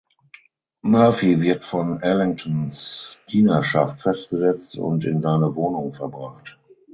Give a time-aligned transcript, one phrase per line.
[0.81, 6.57] Murphy wird von Ellingtons Dienerschaft festgesetzt und in seine Wohnung verbracht.